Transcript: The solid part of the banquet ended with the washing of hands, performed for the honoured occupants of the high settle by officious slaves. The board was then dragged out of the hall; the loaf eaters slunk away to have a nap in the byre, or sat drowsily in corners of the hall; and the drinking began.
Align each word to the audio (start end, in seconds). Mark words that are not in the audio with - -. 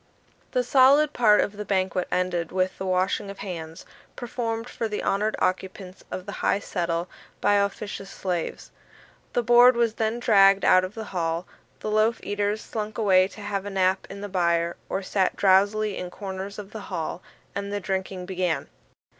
The 0.53 0.63
solid 0.63 1.13
part 1.13 1.41
of 1.41 1.57
the 1.57 1.63
banquet 1.63 2.07
ended 2.11 2.51
with 2.51 2.79
the 2.79 2.87
washing 2.87 3.29
of 3.29 3.37
hands, 3.45 3.85
performed 4.15 4.67
for 4.67 4.87
the 4.87 5.03
honoured 5.03 5.35
occupants 5.37 6.03
of 6.09 6.25
the 6.25 6.31
high 6.41 6.57
settle 6.57 7.07
by 7.39 7.53
officious 7.57 8.09
slaves. 8.09 8.71
The 9.33 9.43
board 9.43 9.75
was 9.75 9.93
then 9.93 10.19
dragged 10.19 10.65
out 10.65 10.83
of 10.83 10.95
the 10.95 11.03
hall; 11.13 11.45
the 11.81 11.91
loaf 11.91 12.19
eaters 12.23 12.61
slunk 12.61 12.97
away 12.97 13.27
to 13.27 13.41
have 13.41 13.63
a 13.63 13.69
nap 13.69 14.07
in 14.09 14.21
the 14.21 14.27
byre, 14.27 14.75
or 14.89 15.03
sat 15.03 15.35
drowsily 15.35 15.95
in 15.99 16.09
corners 16.09 16.57
of 16.57 16.71
the 16.71 16.81
hall; 16.89 17.21
and 17.53 17.71
the 17.71 17.79
drinking 17.79 18.25
began. 18.25 18.69